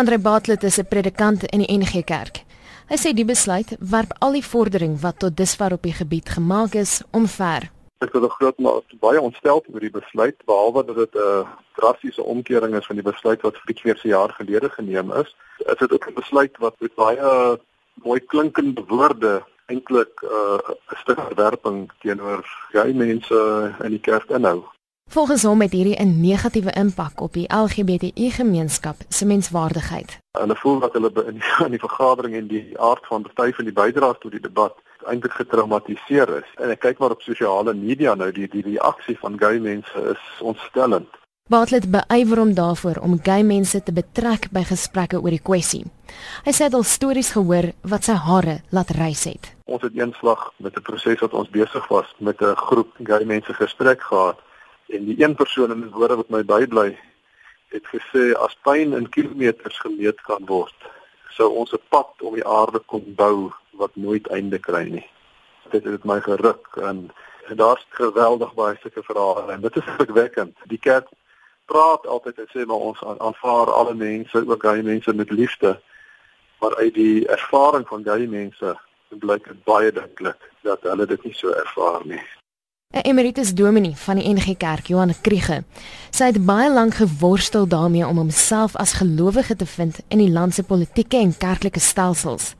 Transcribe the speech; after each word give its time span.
Andre 0.00 0.18
Bartlett 0.18 0.62
is 0.62 0.78
'n 0.78 0.88
predikant 0.88 1.44
in 1.52 1.58
die 1.58 1.78
NG 1.78 2.04
Kerk. 2.04 2.36
Hy 2.88 2.96
sê 2.96 3.12
die 3.12 3.24
besluit 3.24 3.76
werp 3.78 4.12
al 4.18 4.32
die 4.32 4.44
vordering 4.52 5.00
wat 5.00 5.18
tot 5.18 5.36
dusver 5.36 5.72
op 5.72 5.82
die 5.82 5.92
gebied 5.92 6.28
gemaak 6.36 6.72
is 6.74 7.02
omver. 7.12 7.68
Ek 7.98 8.14
'n 8.14 8.28
groot 8.28 8.58
maar 8.58 8.80
baie 9.00 9.20
ontstel 9.20 9.64
oor 9.72 9.80
die 9.80 9.90
besluit 10.00 10.36
behalwe 10.46 10.84
dat 10.84 10.96
dit 10.96 11.14
'n 11.14 11.46
drastiese 11.76 12.22
omkering 12.22 12.74
is 12.74 12.86
van 12.86 12.96
die 12.96 13.10
besluit 13.12 13.42
wat 13.42 13.56
vir 13.56 13.74
keer 13.74 13.96
se 13.96 14.08
jaar 14.08 14.32
gelede 14.32 14.70
geneem 14.70 15.12
is. 15.12 15.36
Is 15.58 15.78
dit 15.78 15.92
ook 15.92 16.08
'n 16.08 16.14
besluit 16.14 16.56
wat 16.58 16.74
met 16.80 16.94
baie 16.94 17.60
mooi 17.94 18.20
klinkende 18.20 18.84
woorde 18.88 19.44
eintlik 19.66 20.22
'n 20.22 20.26
uh, 20.26 20.96
stuk 21.02 21.20
verwerping 21.20 21.90
teenoor 22.00 22.40
gay 22.72 22.92
mense 22.92 23.74
in 23.84 23.90
die 23.90 24.00
kerk 24.00 24.30
inhou. 24.30 24.64
Volgens 25.10 25.42
hom 25.42 25.60
het 25.60 25.72
hierdie 25.72 25.98
'n 25.98 26.20
negatiewe 26.20 26.72
impak 26.72 27.20
op 27.20 27.32
die 27.32 27.52
LGBTI 27.54 28.30
gemeenskap 28.30 28.96
se 29.08 29.26
menswaardigheid. 29.26 30.18
Hulle 30.38 30.56
voel 30.56 30.78
dat 30.78 30.92
hulle 30.92 31.10
in 31.26 31.32
die, 31.32 31.54
in 31.66 31.70
die 31.70 31.78
vergadering 31.78 32.34
en 32.34 32.46
die 32.46 32.80
aard 32.80 33.06
van 33.06 33.22
party 33.22 33.52
van 33.52 33.64
die 33.64 33.72
bydraes 33.72 34.18
tot 34.18 34.30
die 34.30 34.40
debat 34.40 34.74
eintlik 35.06 35.32
getraumatiseer 35.32 36.28
is. 36.36 36.48
En 36.54 36.70
ek 36.70 36.78
kyk 36.80 36.98
maar 36.98 37.10
op 37.10 37.22
sosiale 37.22 37.74
media 37.74 38.14
nou 38.14 38.32
die 38.32 38.48
die 38.48 38.62
reaksie 38.62 39.18
van 39.18 39.38
gay 39.38 39.58
mense 39.58 40.02
is 40.12 40.40
ontstellend. 40.40 41.08
Bartlett 41.48 41.90
beywer 41.90 42.38
hom 42.38 42.54
daarvoor 42.54 43.00
om 43.02 43.18
gay 43.22 43.42
mense 43.42 43.82
te 43.82 43.92
betrek 43.92 44.46
by 44.50 44.62
gesprekke 44.62 45.18
oor 45.20 45.30
die 45.30 45.42
kwessie. 45.42 45.84
Hy 46.44 46.52
sê 46.52 46.70
al 46.70 46.82
stories 46.82 47.32
gehoor 47.32 47.72
wat 47.82 48.04
sy 48.04 48.14
hare 48.14 48.60
laat 48.70 48.90
rys 48.90 49.24
het. 49.24 49.50
Ons 49.64 49.82
het 49.82 49.98
eenslag 49.98 50.52
met 50.56 50.76
'n 50.76 50.82
proses 50.82 51.18
wat 51.20 51.34
ons 51.34 51.50
besig 51.50 51.88
was 51.88 52.06
met 52.18 52.40
'n 52.40 52.54
groep 52.54 52.94
gay 53.02 53.24
mense 53.24 53.54
gesprek 53.54 54.02
gehad 54.02 54.38
en 54.90 55.04
die 55.04 55.18
een 55.22 55.34
persoon 55.34 55.70
in 55.70 55.84
die 55.86 55.94
woorde 55.94 56.16
wat 56.22 56.30
my 56.34 56.42
bybly 56.44 56.98
het 57.74 57.86
gesê 57.94 58.30
as 58.46 58.56
pyn 58.66 58.96
in 58.98 59.08
kilometers 59.08 59.78
gemeet 59.78 60.20
kan 60.26 60.46
word 60.46 60.90
sou 61.40 61.48
ons 61.60 61.72
'n 61.72 61.82
pad 61.88 62.10
om 62.26 62.34
die 62.34 62.46
aarde 62.46 62.80
kon 62.92 63.04
bou 63.22 63.52
wat 63.80 63.96
nooit 63.96 64.26
einde 64.28 64.58
kry 64.58 64.84
nie. 64.88 65.06
Dit 65.70 65.84
het 65.84 66.04
my 66.04 66.20
geruk 66.20 66.66
en, 66.76 67.10
en 67.48 67.56
daar's 67.56 67.86
geweldig 67.88 68.52
baie 68.54 68.76
sulke 68.82 69.02
verhale 69.02 69.52
en 69.52 69.60
dit 69.60 69.76
is 69.76 69.88
verwekkend. 70.02 70.56
Die 70.72 70.78
kerk 70.78 71.08
praat 71.64 72.06
altyd 72.06 72.38
en 72.38 72.50
sê 72.52 72.66
maar 72.66 72.84
ons 72.90 73.00
aanvaar 73.18 73.72
alle 73.72 73.94
mense, 73.94 74.44
ook 74.46 74.62
gay 74.62 74.82
mense 74.82 75.14
met 75.14 75.30
liefde. 75.30 75.80
Maar 76.60 76.76
uit 76.76 76.94
die 76.94 77.28
ervaring 77.28 77.88
van 77.88 78.04
gay 78.04 78.26
mense 78.26 78.76
blyk 79.08 79.48
dit 79.48 79.64
baie 79.64 79.92
duidelik 79.92 80.50
dat 80.62 80.82
hulle 80.82 81.06
dit 81.06 81.24
nie 81.24 81.34
so 81.34 81.50
ervaar 81.50 82.04
nie. 82.04 82.22
'n 82.90 83.06
Emeritus 83.06 83.54
dominee 83.54 83.94
van 83.94 84.18
die 84.18 84.28
NG 84.28 84.56
Kerk, 84.56 84.86
Johan 84.86 85.14
Kriege, 85.22 85.62
sê 86.10 86.24
hy 86.26 86.30
het 86.32 86.46
baie 86.46 86.70
lank 86.72 86.96
geworstel 86.98 87.68
daarmee 87.70 88.06
om 88.06 88.16
homself 88.18 88.74
as 88.76 88.96
gelowige 88.98 89.56
te 89.56 89.66
vind 89.66 90.00
in 90.08 90.18
die 90.18 90.30
land 90.30 90.54
se 90.54 90.64
politieke 90.66 91.16
en 91.16 91.30
kerklike 91.30 91.78
stelsels. 91.80 92.56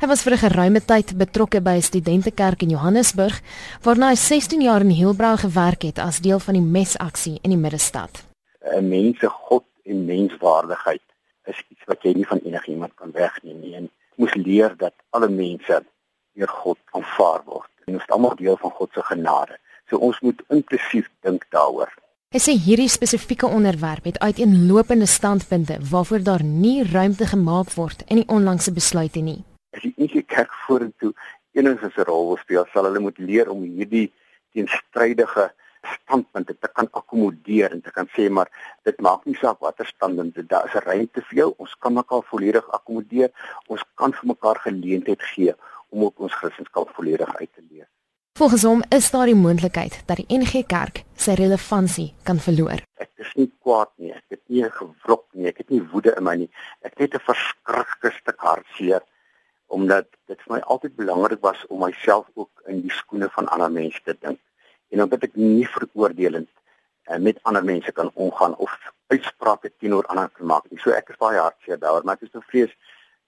Hy 0.00 0.08
was 0.10 0.24
vir 0.26 0.32
'n 0.32 0.42
geruime 0.42 0.80
tyd 0.84 1.14
betrokke 1.16 1.60
by 1.60 1.76
'n 1.76 1.82
studentekerk 1.82 2.62
in 2.62 2.70
Johannesburg, 2.70 3.40
waarna 3.82 4.08
hy 4.08 4.16
16 4.16 4.60
jaar 4.60 4.80
in 4.80 4.90
Hielbrau 4.90 5.36
gewerk 5.36 5.82
het 5.82 5.98
as 5.98 6.18
deel 6.18 6.40
van 6.40 6.54
die 6.54 6.68
mesaksie 6.78 7.38
in 7.42 7.50
die 7.50 7.62
middestad. 7.66 8.26
'n 8.74 8.88
Mense 8.88 9.28
God 9.28 9.64
en 9.84 10.04
menswaardigheid 10.04 11.06
is 11.44 11.64
iets 11.70 11.84
wat 11.86 12.02
jy 12.02 12.12
nie 12.12 12.26
van 12.26 12.40
enigiemand 12.44 12.94
kan 12.94 13.10
wegneem 13.12 13.60
nie. 13.60 13.74
En 13.74 13.90
moet 14.16 14.34
leer 14.34 14.74
dat 14.76 14.94
alle 15.10 15.28
mense 15.28 15.84
deur 16.34 16.48
God 16.48 16.78
aanvaar 16.90 17.42
word 17.44 17.70
en 17.90 17.98
ons 17.98 18.06
is 18.06 18.14
almal 18.14 18.36
deel 18.38 18.56
van 18.62 18.70
God 18.78 18.94
se 18.94 19.02
genade. 19.10 19.58
So 19.90 19.98
ons 19.98 20.20
moet 20.22 20.42
inklusief 20.54 21.10
dink 21.26 21.46
daaroor. 21.54 21.90
Hy 22.30 22.38
sê 22.38 22.54
hierdie 22.54 22.86
spesifieke 22.86 23.48
onderwerp 23.50 24.04
het 24.06 24.20
uiteenlopende 24.22 25.06
standpunte 25.10 25.80
waarvoor 25.90 26.22
daar 26.22 26.44
nie 26.46 26.84
ruimte 26.86 27.26
gemaak 27.26 27.72
word 27.74 28.04
in 28.06 28.22
die 28.22 28.28
onlangse 28.30 28.70
besluite 28.72 29.18
nie. 29.26 29.40
As 29.74 29.82
die 29.82 29.94
enige 29.96 30.22
kerk 30.22 30.54
vorentoe 30.66 31.10
enigstens 31.58 31.98
'n 31.98 32.06
rol 32.06 32.28
wil 32.28 32.38
speel, 32.38 32.66
sal 32.72 32.86
hulle 32.86 33.02
moet 33.02 33.18
leer 33.18 33.50
om 33.50 33.62
hierdie 33.62 34.12
teenstrydige 34.54 35.50
standpunte 35.82 36.54
te 36.58 36.68
kan 36.68 36.88
akkommodeer 36.92 37.72
en 37.72 37.82
te 37.82 37.90
kan 37.90 38.06
sê 38.14 38.28
maar 38.30 38.48
dit 38.84 39.00
maak 39.00 39.26
nie 39.26 39.36
saak 39.42 39.58
watter 39.58 39.86
standpunt 39.86 40.38
daar 40.48 40.66
is 40.66 40.74
'n 40.74 40.86
ruimte 40.86 41.22
vir 41.22 41.36
jou, 41.38 41.54
ons 41.58 41.74
kan 41.78 41.92
mekaar 41.94 42.22
volledig 42.22 42.70
akkommodeer, 42.70 43.30
ons 43.66 43.82
kan 43.94 44.12
vir 44.12 44.26
mekaar 44.26 44.58
geleentheid 44.62 45.22
gee 45.34 45.54
om 45.90 46.04
op 46.08 46.18
ons 46.18 46.34
Christendom 46.34 46.86
volledig 46.96 47.36
uit 47.36 47.52
te 47.52 47.62
leef. 47.70 47.88
Volgens 48.38 48.62
hom 48.62 48.82
is 48.88 49.10
daar 49.10 49.26
die 49.28 49.36
moontlikheid 49.36 50.02
dat 50.06 50.16
die 50.16 50.38
NG 50.38 50.62
Kerk 50.66 51.02
sy 51.18 51.34
relevantie 51.36 52.12
kan 52.24 52.38
verloor. 52.40 52.80
Ek 53.02 53.10
is 53.20 53.32
nie 53.36 53.50
kwaad 53.60 53.90
nie, 54.00 54.14
ek 54.16 54.36
het 54.36 54.42
nie 54.48 54.62
gewrok 54.64 55.26
nie, 55.34 55.48
ek 55.50 55.58
het 55.64 55.72
nie 55.74 55.80
woede 55.92 56.14
in 56.16 56.24
my 56.24 56.36
nie. 56.44 56.50
Ek 56.80 56.94
het 57.02 57.14
'n 57.14 57.26
verskriklike 57.26 58.14
stuk 58.20 58.40
hartseer 58.40 59.02
omdat 59.70 60.06
dit 60.26 60.40
vir 60.42 60.54
my 60.56 60.60
altyd 60.60 60.96
belangrik 60.96 61.42
was 61.42 61.66
om 61.68 61.84
myself 61.84 62.26
ook 62.34 62.62
in 62.66 62.80
die 62.80 62.90
skoene 62.90 63.28
van 63.30 63.46
ander 63.48 63.70
mense 63.70 64.00
te 64.04 64.16
dink. 64.20 64.40
En 64.90 65.02
omdat 65.02 65.22
ek 65.22 65.36
nie 65.36 65.66
veroordelend 65.66 66.48
uh, 67.10 67.18
met 67.18 67.38
ander 67.42 67.64
mense 67.64 67.92
kan 67.92 68.10
omgaan 68.14 68.56
of 68.56 68.72
uitsprake 69.06 69.72
teenoor 69.78 70.06
ander 70.06 70.28
kan 70.28 70.46
maak 70.46 70.70
nie. 70.70 70.80
So 70.82 70.90
ek 70.90 71.10
is 71.10 71.20
baie 71.20 71.38
hartseer 71.38 71.78
daaroor, 71.78 72.04
maar 72.04 72.18
ek 72.18 72.26
is 72.26 72.34
bevrees 72.34 72.74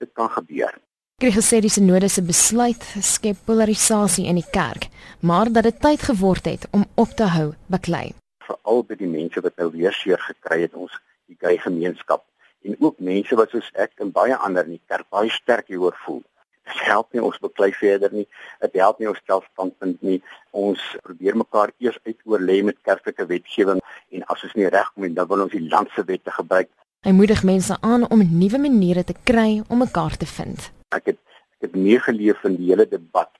dit 0.03 0.11
kan 0.19 0.31
gebeur. 0.31 0.75
Kry 1.22 1.31
gesê 1.31 1.60
die 1.62 1.71
sinode 1.71 2.09
se 2.10 2.19
besluit 2.27 2.83
skep 2.99 3.44
polarisasie 3.47 4.25
in 4.27 4.41
die 4.41 4.49
kerk, 4.56 4.88
maar 5.22 5.47
dat 5.55 5.69
dit 5.69 5.77
tyd 5.84 6.03
geword 6.03 6.49
het 6.50 6.65
om 6.75 6.83
op 6.99 7.12
te 7.21 7.28
hou 7.31 7.53
baklei. 7.71 8.09
Veral 8.43 8.83
by 8.88 8.99
die 8.99 9.10
mense 9.12 9.43
wat 9.44 9.55
nou 9.62 9.69
weer 9.71 9.94
seer 9.94 10.19
gekry 10.19 10.65
het 10.65 10.75
ons 10.75 10.97
die 11.31 11.38
gay 11.38 11.61
gemeenskap 11.62 12.25
en 12.66 12.75
ook 12.81 12.99
mense 12.99 13.38
wat 13.38 13.55
soos 13.55 13.71
ek 13.84 14.03
en 14.03 14.11
baie 14.11 14.34
ander 14.34 14.66
in 14.66 14.81
die 14.81 14.82
kerk 14.91 15.06
baie 15.15 15.31
sterk 15.31 15.71
hieroor 15.71 15.94
voel. 16.09 16.19
Dit 16.66 16.82
help 16.88 17.15
nie 17.15 17.22
ons 17.22 17.38
baklei 17.47 17.71
verder 17.78 18.19
nie. 18.19 18.27
Dit 18.66 18.82
help 18.82 18.99
nie 18.99 19.12
ons 19.15 19.22
stelstandpunt 19.22 20.03
nie. 20.03 20.19
Ons 20.50 20.82
probeer 21.06 21.38
mekaar 21.38 21.71
eers 21.78 22.03
uitoorlê 22.03 22.65
met 22.66 22.82
kerklike 22.82 23.31
wetgewing 23.31 23.78
en 24.11 24.27
as 24.27 24.43
ons 24.43 24.59
nie 24.59 24.66
regkom 24.66 25.06
nie, 25.06 25.15
dan 25.15 25.31
wil 25.31 25.47
ons 25.47 25.55
die 25.55 25.69
land 25.71 25.94
se 25.94 26.03
wette 26.11 26.34
gebruik. 26.34 26.75
Hy 27.06 27.15
moedig 27.15 27.47
mense 27.47 27.78
aan 27.78 28.11
om 28.11 28.27
nuwe 28.27 28.65
maniere 28.66 29.06
te 29.06 29.15
kry 29.22 29.61
om 29.69 29.87
mekaar 29.87 30.19
te 30.19 30.27
vind 30.27 30.72
ek 30.98 31.12
het 31.12 31.20
ek 31.58 31.70
het 31.70 31.76
meegeleef 31.78 32.42
in 32.44 32.56
die 32.58 32.72
hele 32.72 32.88
debat 32.88 33.30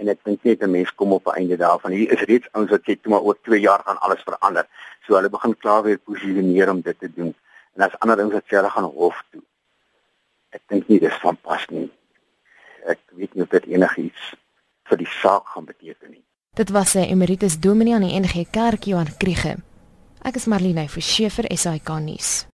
en 0.00 0.08
ek 0.08 0.22
dink 0.24 0.44
net 0.48 0.62
'n 0.62 0.70
mens 0.70 0.94
kom 0.94 1.12
op 1.12 1.26
'n 1.26 1.36
einde 1.40 1.56
daarvan. 1.56 1.92
Hier 1.92 2.12
is 2.12 2.24
reeds 2.30 2.48
ouens 2.52 2.70
wat 2.70 2.80
sê 2.80 2.96
toe 3.00 3.12
maar 3.12 3.20
oor 3.20 3.38
2 3.42 3.60
jaar 3.60 3.82
gaan 3.84 4.00
alles 4.00 4.22
verander. 4.22 4.66
So 5.04 5.14
hulle 5.14 5.28
begin 5.28 5.56
klaar 5.56 5.82
weer 5.82 5.98
posisioneer 5.98 6.70
om 6.70 6.80
dit 6.80 6.98
te 6.98 7.10
doen. 7.12 7.34
En 7.74 7.82
as 7.82 7.98
ander 7.98 8.18
ouens 8.18 8.32
wat 8.32 8.44
sê 8.44 8.56
hulle 8.56 8.70
gaan 8.70 8.84
hof 8.84 9.24
toe. 9.30 9.42
Ek 10.50 10.62
dink 10.66 10.88
nie 10.88 11.00
dis 11.00 11.18
van 11.22 11.36
pas 11.36 11.66
nie. 11.68 11.90
Ek 12.86 12.98
weet 13.12 13.34
nie 13.34 13.42
of 13.42 13.48
dit 13.48 13.66
enigiets 13.66 14.34
vir 14.88 14.96
die 14.96 15.12
saak 15.20 15.46
gaan 15.46 15.64
beteken 15.64 16.10
nie. 16.10 16.24
Dit 16.54 16.70
was 16.70 16.94
'n 16.94 17.10
emeritus 17.14 17.60
dominee 17.60 17.94
aan 17.94 18.08
die 18.08 18.20
NG 18.20 18.50
Kerk 18.50 18.84
Johan 18.84 19.16
Kriege. 19.16 19.56
Ek 20.22 20.34
is 20.34 20.46
Marlene 20.46 20.88
Verschiefer 20.88 21.44
SAK 21.56 21.88
nuus. 21.88 22.46